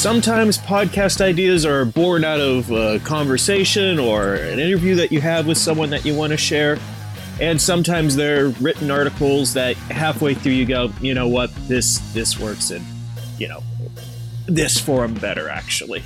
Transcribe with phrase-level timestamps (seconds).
[0.00, 5.46] Sometimes podcast ideas are born out of a conversation or an interview that you have
[5.46, 6.78] with someone that you want to share.
[7.38, 12.40] And sometimes they're written articles that halfway through you go, you know what, this this
[12.40, 12.82] works in,
[13.36, 13.62] you know,
[14.46, 16.02] this form better actually.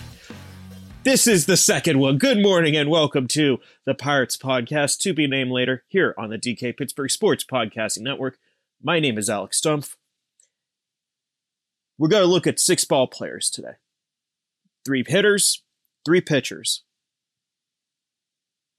[1.05, 2.19] This is the second one.
[2.19, 6.39] Good morning and welcome to the Pirates Podcast, to be named later, here on the
[6.39, 8.39] DK Pittsburgh Sports Podcasting Network.
[8.83, 9.95] My name is Alex Stumpf.
[11.97, 13.75] We're going to look at six ball players today
[14.85, 15.63] three hitters,
[16.05, 16.83] three pitchers.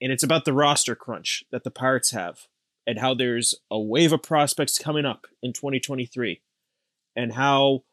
[0.01, 2.47] And it's about the roster crunch that the Pirates have
[2.85, 6.41] and how there's a wave of prospects coming up in 2023
[7.15, 7.83] and how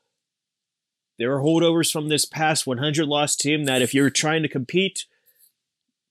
[1.19, 5.07] there are holdovers from this past 100 loss team that if you're trying to compete,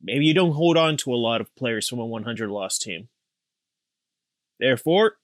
[0.01, 3.09] maybe you don't hold on to a lot of players from a 100 loss team.
[4.59, 5.17] Therefore,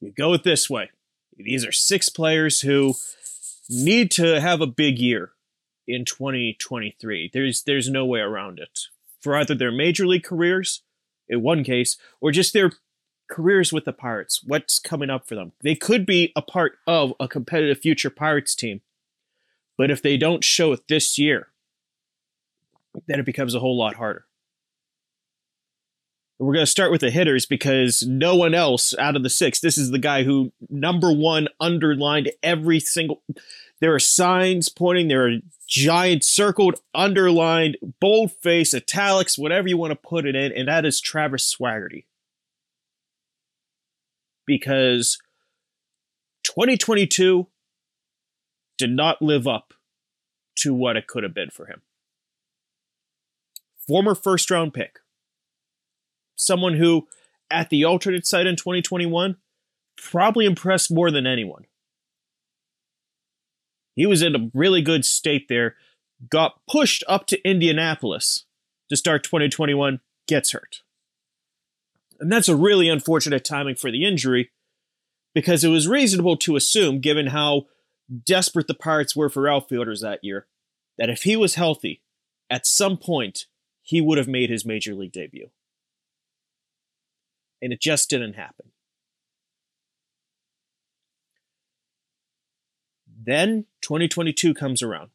[0.00, 0.90] you go it this way.
[1.36, 2.94] These are six players who
[3.68, 5.32] need to have a big year
[5.86, 7.30] in 2023.
[7.32, 8.80] There's there's no way around it.
[9.20, 10.82] For either their major league careers,
[11.28, 12.72] in one case, or just their
[13.28, 14.42] careers with the Pirates.
[14.44, 15.52] What's coming up for them?
[15.62, 18.80] They could be a part of a competitive future Pirates team.
[19.76, 21.48] But if they don't show it this year,
[23.06, 24.27] then it becomes a whole lot harder.
[26.38, 29.58] We're going to start with the hitters because no one else out of the six,
[29.58, 33.22] this is the guy who number one underlined every single.
[33.80, 39.96] There are signs pointing, there are giant circled, underlined, boldface, italics, whatever you want to
[39.96, 42.04] put it in, and that is Travis Swaggerty.
[44.46, 45.18] Because
[46.44, 47.48] 2022
[48.78, 49.74] did not live up
[50.56, 51.82] to what it could have been for him.
[53.86, 55.00] Former first round pick
[56.38, 57.06] someone who,
[57.50, 59.36] at the alternate site in 2021,
[59.96, 61.66] probably impressed more than anyone.
[63.94, 65.74] He was in a really good state there,
[66.30, 68.44] got pushed up to Indianapolis
[68.88, 70.82] to start 2021, gets hurt.
[72.20, 74.50] And that's a really unfortunate timing for the injury
[75.34, 77.66] because it was reasonable to assume, given how
[78.24, 80.46] desperate the Pirates were for outfielders that year,
[80.96, 82.02] that if he was healthy,
[82.50, 83.46] at some point,
[83.82, 85.50] he would have made his major league debut
[87.60, 88.70] and it just didn't happen.
[93.24, 95.10] Then 2022 comes around.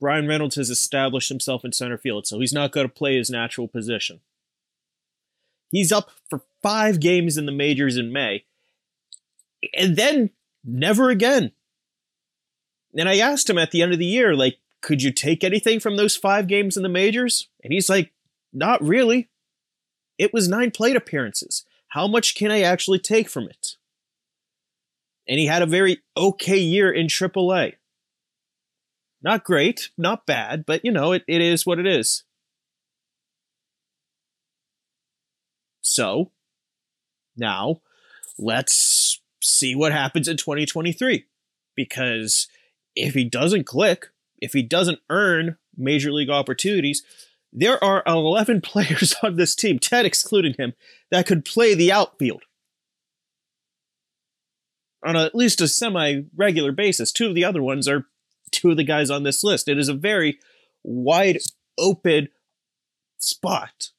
[0.00, 3.30] Bryan Reynolds has established himself in center field, so he's not going to play his
[3.30, 4.20] natural position.
[5.70, 8.44] He's up for five games in the majors in May,
[9.76, 10.30] and then
[10.62, 11.52] never again.
[12.96, 15.80] And I asked him at the end of the year, like, could you take anything
[15.80, 17.48] from those five games in the majors?
[17.62, 18.12] And he's like,
[18.52, 19.30] not really.
[20.18, 21.64] It was nine plate appearances.
[21.88, 23.76] How much can I actually take from it?
[25.28, 27.74] And he had a very okay year in AAA.
[29.22, 32.24] Not great, not bad, but you know, it, it is what it is.
[35.80, 36.30] So,
[37.36, 37.80] now
[38.38, 41.24] let's see what happens in 2023.
[41.74, 42.48] Because
[42.94, 44.08] if he doesn't click,
[44.38, 47.02] if he doesn't earn major league opportunities,
[47.54, 50.74] there are 11 players on this team, 10 excluding him,
[51.10, 52.42] that could play the outfield
[55.04, 57.12] on a, at least a semi regular basis.
[57.12, 58.06] Two of the other ones are
[58.50, 59.68] two of the guys on this list.
[59.68, 60.38] It is a very
[60.82, 61.38] wide
[61.78, 62.28] open
[63.18, 63.90] spot.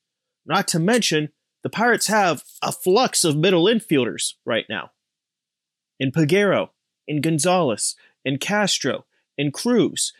[0.46, 1.30] Not to mention,
[1.64, 4.92] the Pirates have a flux of middle infielders right now.
[6.00, 6.70] In Peguero,
[7.08, 9.06] in Gonzalez, in Castro,
[9.38, 10.14] in Cruz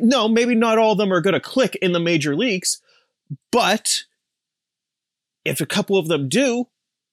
[0.00, 2.80] no, maybe not all of them are going to click in the major leagues,
[3.52, 4.04] but
[5.44, 6.68] if a couple of them do,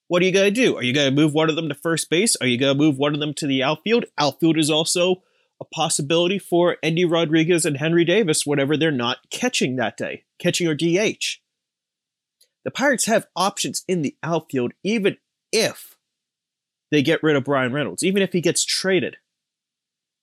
[0.08, 0.78] what are you going to do?
[0.78, 2.36] Are you going to move one of them to first base?
[2.38, 4.06] Are you going to move one of them to the outfield?
[4.18, 5.24] Outfield is also
[5.60, 10.68] a possibility for Endy Rodriguez and Henry Davis whenever they're not catching that day, catching
[10.68, 11.40] or DH.
[12.64, 15.18] The Pirates have options in the outfield even
[15.52, 15.98] if
[16.92, 19.18] they get rid of Bryan Reynolds, even if he gets traded.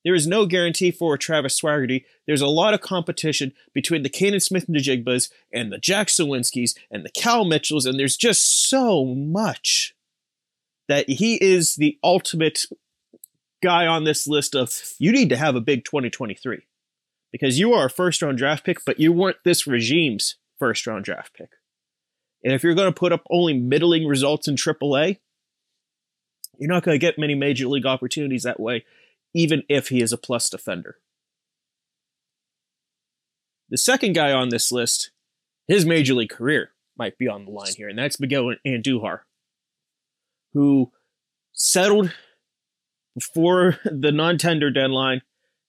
[0.05, 2.05] There is no guarantee for Travis Swaggerty.
[2.27, 7.11] There's a lot of competition between the Canaan Smith-Njigbas and the Jack Suwinskis and the
[7.11, 9.95] Cal Mitchells, and there's just so much
[10.89, 12.67] that he is the ultimate
[13.63, 16.67] guy on this list of you need to have a big 2023
[17.33, 21.05] because you are a first round draft pick, but you weren't this regime's first round
[21.05, 21.51] draft pick.
[22.45, 25.19] And if you're going to put up only middling results in AAA,
[26.59, 28.85] you're not going to get many major league opportunities that way,
[29.35, 30.97] even if he is a plus defender.
[33.69, 35.11] The second guy on this list,
[35.67, 39.21] his major league career might be on the line here, and that's Miguel Andujar,
[40.53, 40.93] who
[41.53, 42.13] settled
[43.15, 45.23] before the non-tender deadline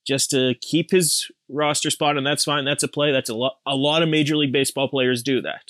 [0.05, 2.65] just to keep his roster spot, and that's fine.
[2.65, 3.11] That's a play.
[3.11, 3.57] That's a lot.
[3.65, 5.63] A lot of Major League Baseball players do that,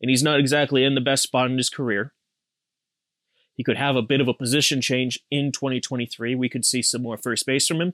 [0.00, 2.12] and he's not exactly in the best spot in his career.
[3.60, 6.34] He could have a bit of a position change in 2023.
[6.34, 7.92] We could see some more first base from him.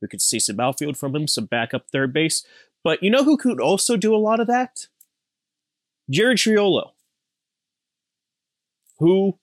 [0.00, 2.42] We could see some outfield from him, some backup third base.
[2.82, 4.86] But you know who could also do a lot of that?
[6.08, 6.92] Jared Triolo,
[8.98, 9.38] who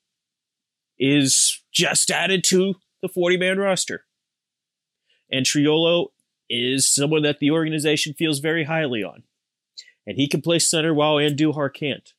[0.98, 4.06] is just added to the 40 man roster.
[5.32, 6.08] And Triolo
[6.50, 9.22] is someone that the organization feels very highly on.
[10.08, 12.14] And he can play center while Andujar can't.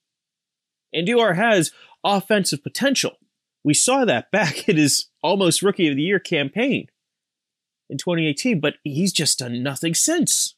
[0.95, 1.73] Andujar has
[2.05, 3.17] offensive potential.
[3.65, 6.89] We saw that back in his almost rookie of the year campaign
[7.89, 10.55] in 2018, but he's just done nothing since.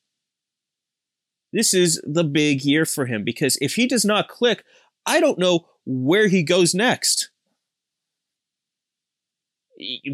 [1.53, 4.65] This is the big year for him because if he does not click,
[5.07, 7.31] I don't know where he goes next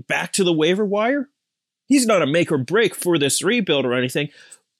[0.09, 1.29] back to the waiver wire.
[1.87, 4.29] He's not a make or break for this rebuild or anything,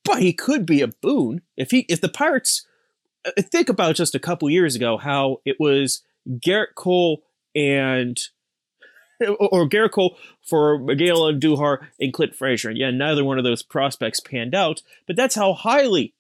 [0.05, 2.67] but he could be a boon if he if the Pirates
[3.27, 6.03] uh, think about just a couple years ago how it was
[6.41, 7.23] Garrett Cole
[7.55, 8.21] and
[9.39, 12.71] or Gerrit Cole for Miguel Andujar and Clint Frazier.
[12.71, 16.15] And yeah, neither one of those prospects panned out, but that's how highly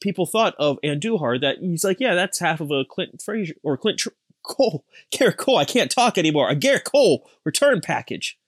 [0.00, 3.76] people thought of Andujar that he's like, yeah, that's half of a Clint Frazier or
[3.76, 4.02] Clint
[4.42, 6.50] Cole, Gerrit Cole, I can't talk anymore.
[6.50, 8.38] A Gerrit Cole return package.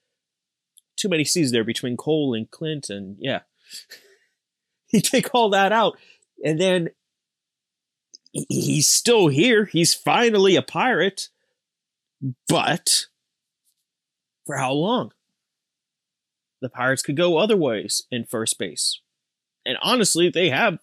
[0.97, 3.41] Too many C's there between Cole and Clint, and yeah.
[4.93, 5.97] you take all that out,
[6.45, 6.91] and then
[8.33, 9.65] he's still here.
[9.65, 11.29] He's finally a pirate,
[12.49, 13.07] but
[14.47, 15.13] for how long?
[16.61, 19.01] The Pirates could go other ways in first base.
[19.67, 20.79] And honestly, they have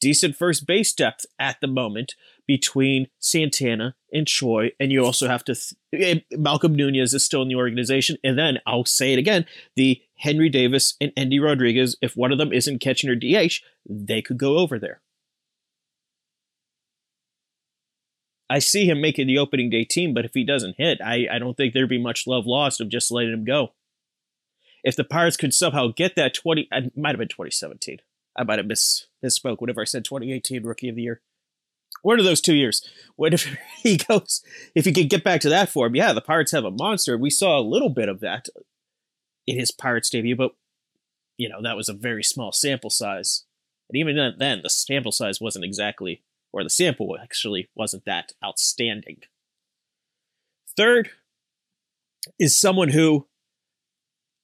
[0.00, 2.14] decent first base depth at the moment
[2.46, 5.54] between Santana and Choi, and you also have to.
[5.54, 9.46] Th- eh, Malcom Nunez is still in the organization, and then I'll say it again:
[9.76, 11.96] the Henry Davis and Endy Rodriguez.
[12.02, 15.00] If one of them isn't catching or DH, they could go over there.
[18.50, 21.38] I see him making the opening day team, but if he doesn't hit, I, I
[21.38, 23.72] don't think there'd be much love lost of just letting him go.
[24.82, 27.98] If the Pirates could somehow get that 20, it might have been 2017.
[28.36, 31.22] I might have miss, misspoke whenever I said 2018 Rookie of the Year
[32.02, 32.86] one of those two years.
[33.16, 34.42] What if he goes?
[34.74, 37.16] If he could get back to that form, yeah, the Pirates have a monster.
[37.16, 38.48] We saw a little bit of that
[39.46, 40.52] in his Pirates debut, but
[41.36, 43.44] you know that was a very small sample size,
[43.88, 49.18] and even then, the sample size wasn't exactly, or the sample actually wasn't that outstanding.
[50.76, 51.10] Third
[52.38, 53.26] is someone who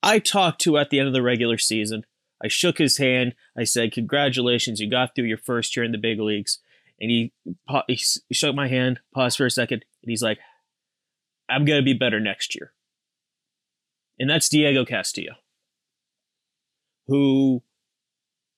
[0.03, 2.05] I talked to at the end of the regular season.
[2.43, 3.35] I shook his hand.
[3.57, 6.59] I said, "Congratulations, you got through your first year in the big leagues."
[7.01, 7.33] and he
[7.87, 10.39] he shook my hand, paused for a second, and he's like,
[11.49, 12.73] "I'm gonna be better next year."
[14.19, 15.35] And that's Diego Castillo,
[17.07, 17.63] who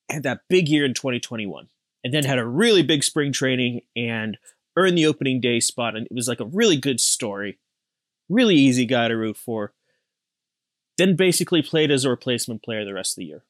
[0.09, 1.69] had that big year in 2021,
[2.05, 4.39] and then had a really big spring training and
[4.77, 7.59] earned the opening day spot, and it was like a really good story,
[8.29, 9.73] really easy guy to root for.
[10.97, 13.45] Then basically played as a replacement player the rest of the year.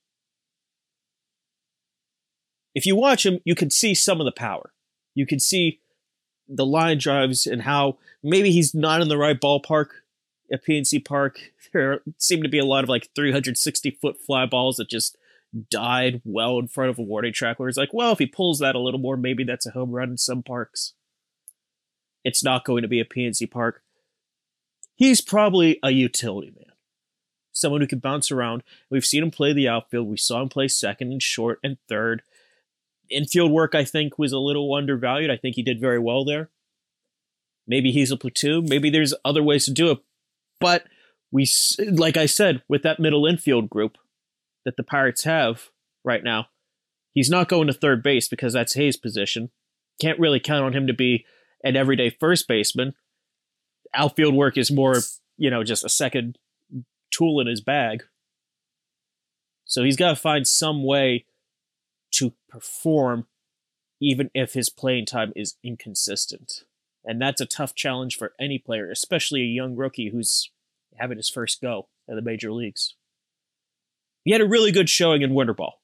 [2.75, 4.73] If you watch him, you can see some of the power
[5.19, 5.81] you can see
[6.49, 9.89] the line drives and how maybe he's not in the right ballpark
[10.53, 11.41] at PNC Park.
[11.71, 15.19] There seem to be a lot of like 360 foot fly balls that just
[15.71, 18.59] died well in front of a warning track where it's like, well, if he pulls
[18.59, 20.95] that a little more, maybe that's a home run in some parks.
[22.25, 23.83] It's not going to be a PNC Park.
[24.95, 26.75] He's probably a utility man.
[27.53, 28.63] Someone who can bounce around.
[28.91, 30.09] We've seen him play the outfield.
[30.09, 32.23] We saw him play second and short and third
[33.11, 35.31] infield work, I think, was a little undervalued.
[35.31, 36.51] I think he did very well there.
[37.67, 38.67] Maybe he's a platoon.
[38.69, 39.99] Maybe there's other ways to do it.
[40.61, 40.85] But
[41.31, 41.47] we,
[41.91, 43.99] like I said, with that middle infield group
[44.65, 45.71] that the Pirates have
[46.05, 46.47] right now,
[47.13, 49.51] he's not going to third base because that's Hayes' position.
[50.01, 51.25] Can't really count on him to be
[51.65, 52.95] an everyday first baseman.
[53.95, 54.97] Outfield work is more,
[55.37, 56.39] you know, just a second
[57.11, 58.05] tool in his bag.
[59.65, 61.27] So he's got to find some way
[62.13, 63.27] to perform
[64.01, 66.65] even if his playing time is inconsistent.
[67.05, 70.51] And that's a tough challenge for any player, especially a young rookie who's
[70.97, 72.95] having his first go at the major leagues.
[74.25, 75.81] He had a really good showing in winter ball.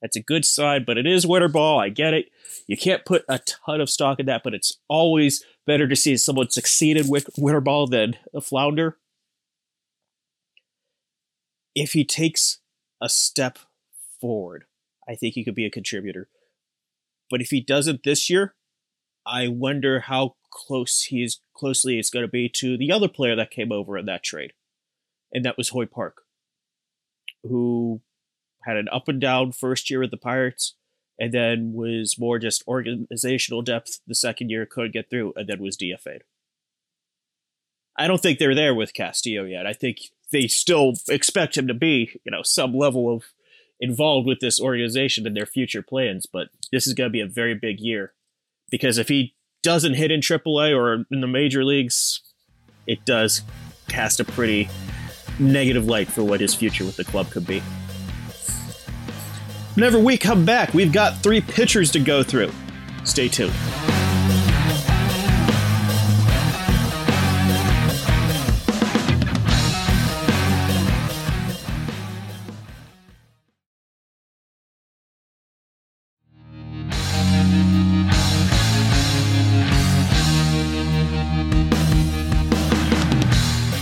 [0.00, 1.78] That's a good sign, but it is winter ball.
[1.78, 2.26] I get it.
[2.66, 6.16] You can't put a ton of stock in that, but it's always better to see
[6.16, 8.98] someone succeed in winter ball than a flounder.
[11.74, 12.58] If he takes
[13.00, 13.58] a step
[14.20, 14.64] forward,
[15.08, 16.28] I think he could be a contributor.
[17.30, 18.54] But if he doesn't this year,
[19.24, 23.36] I wonder how close he he's closely it's going to be to the other player
[23.36, 24.52] that came over in that trade,
[25.32, 26.21] and that was Hoy Park,
[27.42, 28.00] who
[28.64, 30.74] had an up and down first year with the Pirates,
[31.18, 35.60] and then was more just organizational depth the second year, couldn't get through, and then
[35.60, 36.24] was DFA'd.
[37.98, 39.66] I don't think they're there with Castillo yet.
[39.66, 39.98] I think
[40.30, 43.24] they still expect him to be, you know, some level of
[43.80, 47.26] involved with this organization and their future plans, but this is going to be a
[47.26, 48.14] very big year
[48.70, 52.20] because if he doesn't hit in AAA or in the major leagues,
[52.86, 53.42] it does
[53.88, 54.68] cast a pretty
[55.38, 57.62] negative light for what his future with the club could be.
[59.74, 62.52] Whenever we come back, we've got three pitchers to go through.
[63.04, 63.52] Stay tuned.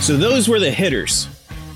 [0.01, 1.27] So those were the hitters.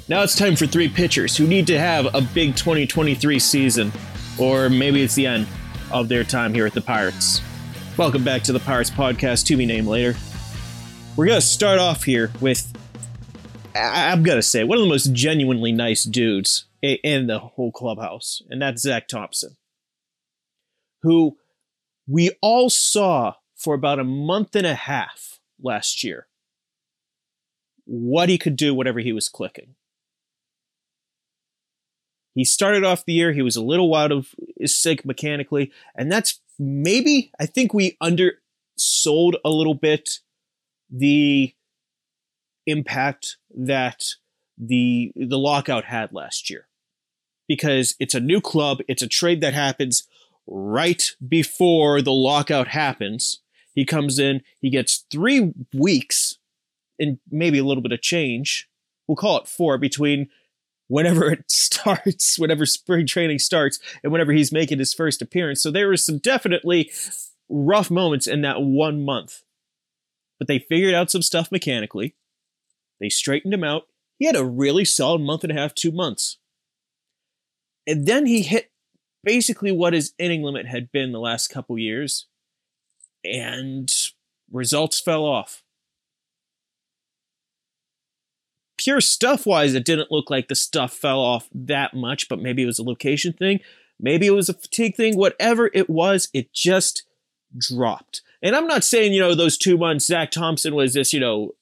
[0.08, 3.92] Now it's time for three pitchers who need to have a big 2023 season,
[4.38, 5.48] or maybe it's the end
[5.92, 7.42] of their time here at the Pirates.
[7.98, 10.16] Welcome back to the Pirates Podcast, to be named later.
[11.16, 12.72] We're going to start off here with,
[13.74, 18.44] I'm going to say, one of the most genuinely nice dudes in the whole clubhouse,
[18.48, 19.58] and that's Zach Thompson,
[21.02, 21.38] who
[22.08, 26.28] we all saw for about a month and a half last year
[27.86, 29.74] what he could do, whatever he was clicking.
[32.36, 36.12] He started off the year, he was a little out of his sync mechanically, and
[36.12, 40.20] that's maybe, I think we undersold a little bit
[40.90, 41.54] the
[42.68, 44.04] impact that
[44.58, 46.68] the the lockout had last year.
[47.48, 50.08] Because it's a new club, it's a trade that happens
[50.48, 53.42] right before the lockout happens.
[53.74, 56.38] He comes in, he gets three weeks
[57.00, 58.68] and maybe a little bit of change.
[59.08, 60.30] We'll call it four between
[60.88, 65.62] whenever it starts, whenever spring training starts, and whenever he's making his first appearance.
[65.62, 66.92] So there were some definitely
[67.50, 69.44] rough moments in that one month.
[70.38, 72.16] But they figured out some stuff mechanically.
[73.00, 73.84] They straightened him out.
[74.20, 76.38] He had a really solid month and a half, two months.
[77.88, 78.72] And then he hit
[79.24, 82.28] basically what his inning limit had been the last couple years,
[83.24, 83.92] and
[84.52, 85.64] results fell off.
[88.86, 92.62] Pure stuff wise, it didn't look like the stuff fell off that much, but maybe
[92.62, 93.60] it was a location thing.
[94.00, 95.18] Maybe it was a fatigue thing.
[95.18, 97.02] Whatever it was, it just
[97.58, 98.22] dropped.
[98.44, 101.56] And I'm not saying, you know, those two months, Zach Thompson was this, you know,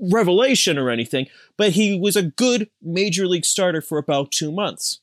[0.00, 5.00] revelation or anything, but he was a good major league starter for about two months.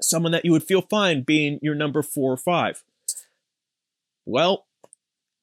[0.00, 2.84] Someone that you would feel fine being your number four or five.
[4.24, 4.64] Well,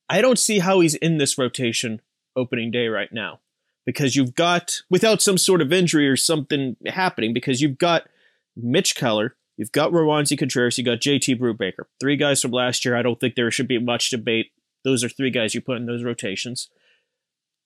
[0.09, 2.01] I don't see how he's in this rotation
[2.36, 3.39] opening day right now
[3.86, 8.08] because you've got without some sort of injury or something happening because you've got
[8.56, 12.96] Mitch Keller, you've got Roansy Contreras, you got JT Brubaker, three guys from last year.
[12.96, 14.51] I don't think there should be much debate.
[14.84, 16.70] Those are three guys you put in those rotations.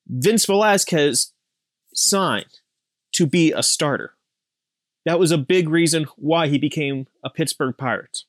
[0.08, 1.34] Vince Velasquez
[1.94, 2.60] signed
[3.14, 4.16] to be a starter.
[5.06, 8.20] That was a big reason why he became a Pittsburgh Pirate.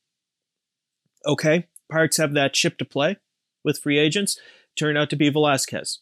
[1.27, 3.19] Okay, Pirates have that chip to play
[3.65, 4.39] with free agents.
[4.79, 5.99] Turned out to be Velasquez.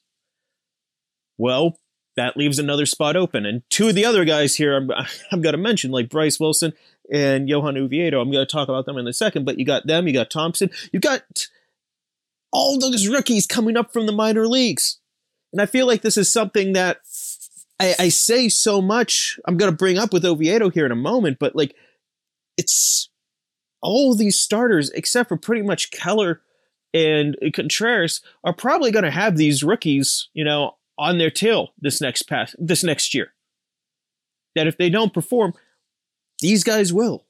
[1.38, 1.78] Well,
[2.16, 3.47] that leaves another spot open.
[3.47, 4.90] And two of the other guys here I'm,
[5.33, 6.73] I'm going to mention, like Bryce Wilson
[7.11, 8.21] and Johan Oviedo.
[8.21, 10.30] I'm going to talk about them in a second, but you got them, you got
[10.30, 11.47] Thompson, you got
[12.52, 14.99] all those rookies coming up from the minor leagues.
[15.52, 16.99] And I feel like this is something that
[17.80, 19.38] I, I say so much.
[19.47, 21.75] I'm going to bring up with Oviedo here in a moment, but like
[22.57, 23.09] it's
[23.80, 26.42] all these starters, except for pretty much Keller
[26.92, 32.00] and Contreras, are probably going to have these rookies, you know, on their tail this
[32.00, 33.32] next pass this next year.
[34.54, 35.54] That if they don't perform,
[36.40, 37.24] these guys will.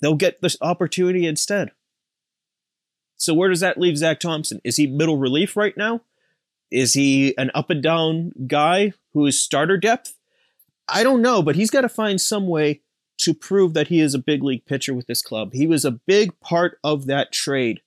[0.00, 1.70] They'll get this opportunity instead.
[3.16, 4.60] So where does that leave Zach Thompson?
[4.64, 6.02] Is he middle relief right now?
[6.70, 10.14] Is he an up and down guy who is starter depth?
[10.88, 12.82] I don't know, but he's got to find some way
[13.18, 15.52] to prove that he is a big league pitcher with this club.
[15.52, 17.80] He was a big part of that trade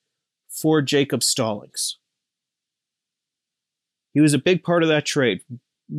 [0.50, 1.97] for Jacob Stallings.
[4.18, 5.42] He was a big part of that trade.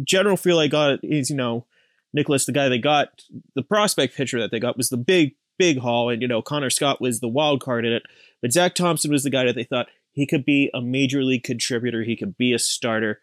[0.02, 1.66] General feel I got is, you know,
[2.12, 3.22] Nicolas, the guy they got,
[3.54, 6.68] the prospect pitcher that they got was the big, big haul, and you know, Connor
[6.68, 8.02] Scott was the wild card in it.
[8.42, 11.44] But Zach Thompson was the guy that they thought he could be a major league
[11.44, 13.20] contributor, he could be a starter,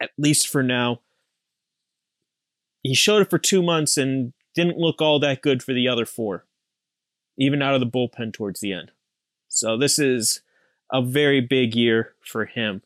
[0.00, 1.00] at least for now.
[2.82, 6.06] He showed it for two months and didn't look all that good for the other
[6.06, 6.46] four,
[7.36, 8.90] even out of the bullpen towards the end.
[9.48, 10.40] So this is
[10.90, 12.80] a very big year for him,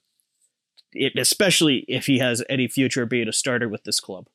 [1.16, 4.28] especially if he has any future being a starter with this club.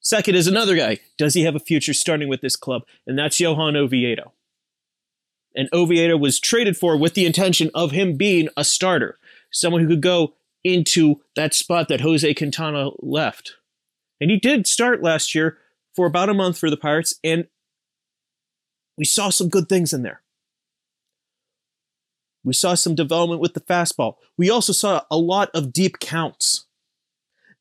[0.00, 0.98] Second is another guy.
[1.18, 2.82] Does he have a future starting with this club?
[3.06, 4.32] And that's Johan Oviedo.
[5.54, 9.18] And Oviedo was traded for with the intention of him being a starter,
[9.50, 13.56] someone who could go into that spot that Jose Quintana left.
[14.20, 15.58] And he did start last year
[15.94, 17.46] for about a month for the Pirates, and
[18.96, 20.22] we saw some good things in there.
[22.44, 24.16] We saw some development with the fastball.
[24.36, 26.66] We also saw a lot of deep counts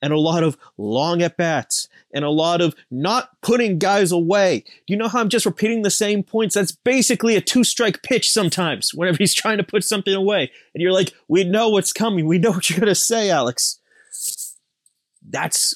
[0.02, 4.64] and a lot of long at bats and a lot of not putting guys away.
[4.88, 6.56] You know how I'm just repeating the same points?
[6.56, 10.52] That's basically a two strike pitch sometimes whenever he's trying to put something away.
[10.74, 12.26] And you're like, we know what's coming.
[12.26, 13.80] We know what you're going to say, Alex.
[15.28, 15.76] That's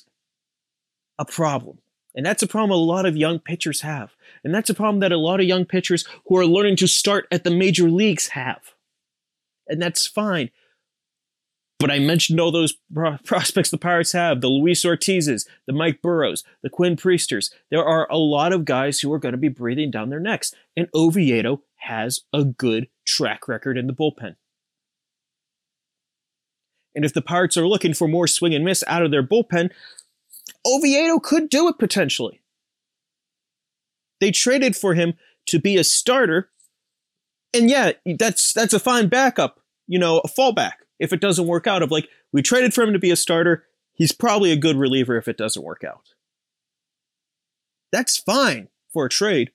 [1.19, 1.79] a problem.
[2.15, 4.15] And that's a problem a lot of young pitchers have.
[4.43, 7.27] And that's a problem that a lot of young pitchers who are learning to start
[7.31, 8.72] at the major leagues have.
[9.67, 10.49] And that's fine.
[11.79, 12.75] But I mentioned all those
[13.25, 17.51] prospects the Pirates have the Luis Ortizes, the Mike Burrows, the Quinn Priesters.
[17.71, 20.53] There are a lot of guys who are going to be breathing down their necks.
[20.77, 24.35] And Oviedo has a good track record in the bullpen.
[26.95, 29.71] And if the Pirates are looking for more swing and miss out of their bullpen,
[30.65, 32.41] Oviedo could do it potentially.
[34.21, 35.15] They traded for him
[35.47, 36.49] to be a starter.
[37.53, 41.67] And yeah, that's that's a fine backup, you know, a fallback if it doesn't work
[41.67, 43.65] out of like we traded for him to be a starter.
[43.93, 46.13] He's probably a good reliever if it doesn't work out.
[47.91, 49.51] That's fine for a trade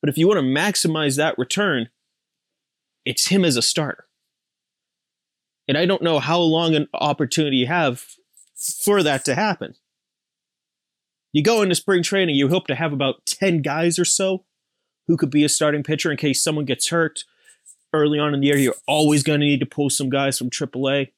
[0.00, 1.88] but if you want to maximize that return
[3.06, 4.06] it's him as a starter.
[5.68, 8.04] And i don't know how long an opportunity you have
[8.84, 9.74] for that to happen.
[11.32, 14.44] You go into spring training you hope to have about 10 guys or so
[15.10, 17.24] who could be a starting pitcher in case someone gets hurt
[17.92, 20.48] early on in the year, you're always going to need to pull some guys from
[20.48, 21.10] AAA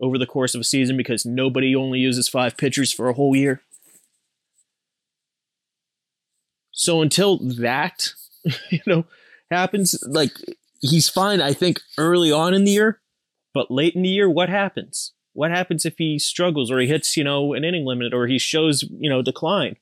[0.00, 3.34] over the course of a season because nobody only uses five pitchers for a whole
[3.34, 3.60] year.
[6.70, 8.10] So until that,
[8.70, 9.06] you know,
[9.50, 10.30] happens, like
[10.80, 13.00] he's fine, I think, early on in the year,
[13.52, 15.14] but late in the year, what happens?
[15.32, 18.38] What happens if he struggles or he hits, you know, an inning limit or he
[18.38, 19.78] shows, you know, decline?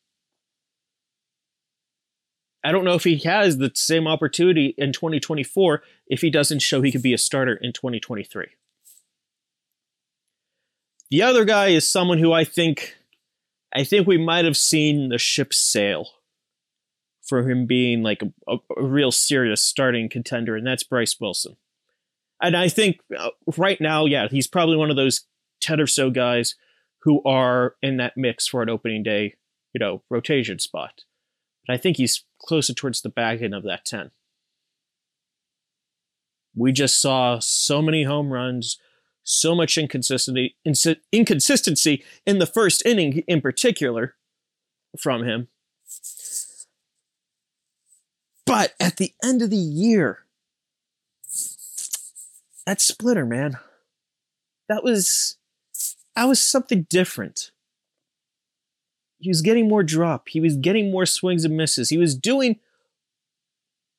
[2.62, 6.82] I don't know if he has the same opportunity in 2024 if he doesn't show
[6.82, 8.46] he could be a starter in 2023.
[11.10, 12.96] The other guy is someone who I think
[13.74, 16.08] I think we might have seen the ship sail
[17.22, 21.56] for him being like a, a, real serious starting contender, and that's Bryce Wilson.
[22.42, 25.26] And I think uh, right now, yeah, he's probably one of those
[25.60, 26.56] 10 or so guys
[27.02, 29.34] who are in that mix for an opening day,
[29.72, 31.04] you know, rotation spot.
[31.66, 34.10] But I think he's closer towards the back end of that 10.
[36.54, 38.78] We just saw so many home runs,
[39.22, 40.56] so much inconsistency,
[41.12, 44.16] inconsistency in the first inning in particular
[44.98, 45.48] from him.
[48.46, 50.24] But at the end of the year,
[52.66, 53.58] that splitter, man,
[54.68, 55.36] that was
[56.16, 57.52] that was something different
[59.20, 60.28] he was getting more drop.
[60.28, 61.90] He was getting more swings and misses.
[61.90, 62.58] He was doing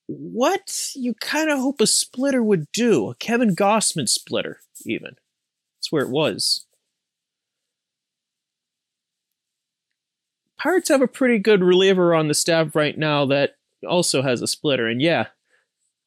[0.08, 3.10] what you kind of hope a splitter would do.
[3.10, 5.16] A Kevin Gausman splitter, even.
[5.78, 6.66] That's where it was.
[10.60, 13.56] Pirates have a pretty good reliever on the staff right now that
[13.88, 14.88] also has a splitter.
[14.88, 15.28] And yeah,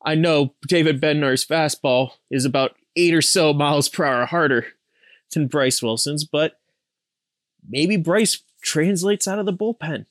[0.04, 4.66] I know David Bednar's fastball is about eight or so miles per hour harder
[5.32, 6.60] than Bryce Wilson's, but
[7.68, 10.06] maybe Bryce translates out of the bullpen.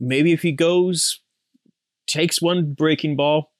[0.00, 1.20] Maybe if he goes,
[2.06, 3.52] takes one breaking ball,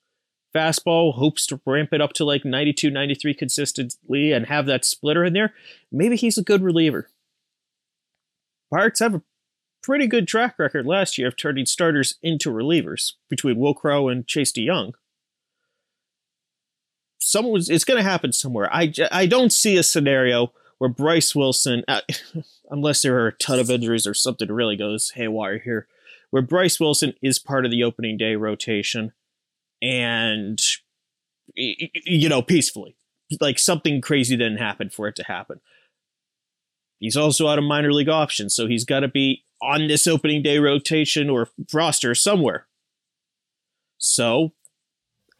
[0.54, 5.24] fastball, hopes to ramp it up to like 92, 93 consistently and have that splitter
[5.24, 5.54] in there,
[5.92, 7.08] maybe he's a good reliever.
[8.72, 9.22] Pirates have a
[9.82, 14.26] pretty good track record last year of turning starters into relievers between Wil Crowe and
[14.26, 14.94] Chase De Jong.
[17.18, 18.72] Someone it's going to happen somewhere.
[18.74, 22.00] I, I don't see a scenario where Bryce Wilson, uh,
[22.70, 25.86] unless there are a ton of injuries or something really goes haywire here,
[26.30, 29.12] where Bryce Wilson is part of the opening day rotation
[29.80, 30.60] and,
[31.54, 32.96] you know, peacefully.
[33.40, 35.60] Like something crazy didn't happen for it to happen.
[36.98, 40.42] He's also out of minor league options, so he's got to be on this opening
[40.42, 42.66] day rotation or roster somewhere.
[43.98, 44.50] So,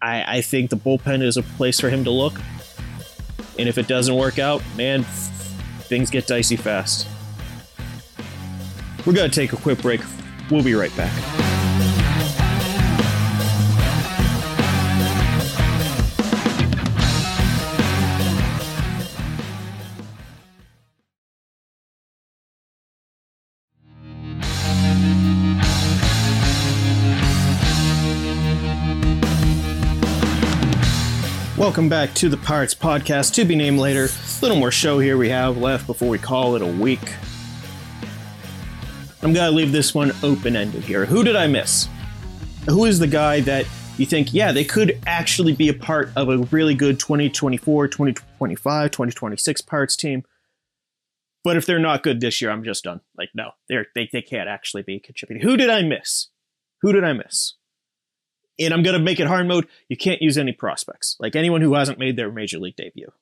[0.01, 2.35] I, I think the bullpen is a place for him to look.
[3.59, 7.07] And if it doesn't work out, man, things get dicey fast.
[9.05, 10.01] We're going to take a quick break.
[10.51, 11.42] We'll be right back.
[31.59, 34.05] Welcome back to the Pirates Podcast, to be named later.
[34.05, 37.13] A little more show here we have left before we call it a week.
[39.23, 41.05] I'm going to leave this one open ended here.
[41.05, 41.91] Who did I miss?
[42.71, 43.67] Who is the guy that
[43.99, 48.91] you think, yeah, they could actually be a part of a really good 2024, 2025,
[48.91, 50.23] 2026 Pirates team?
[51.45, 53.03] But if they're not good this year, I'm just done.
[53.19, 55.47] Like, no, they're, they, they can't actually be contributing.
[55.47, 56.29] Who did I miss?
[56.81, 57.57] Who did I miss?
[58.63, 59.67] And I'm going to make it hard mode.
[59.89, 63.13] You can't use any prospects, like anyone who hasn't made their major league debut.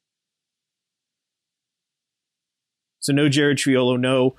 [3.01, 4.37] So no Jared Triolo, no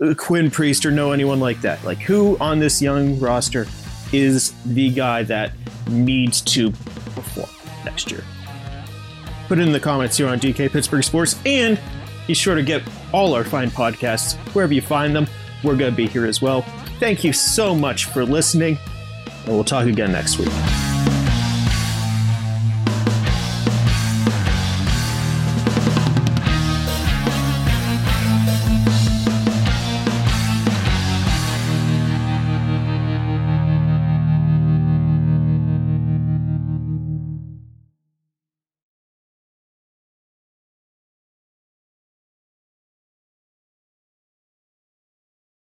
[0.00, 1.82] uh, Quinn Priest, or no anyone like that.
[1.84, 3.66] Like who on this young roster
[4.12, 5.52] is the guy that
[5.88, 7.48] needs to perform
[7.84, 8.22] next year?
[9.48, 11.80] Put it in the comments here on DK Pittsburgh Sports, and
[12.26, 15.26] be sure to get all our fine podcasts wherever you find them.
[15.64, 16.62] We're going to be here as well.
[16.98, 18.78] Thank you so much for listening
[19.46, 20.75] and we'll talk again next week.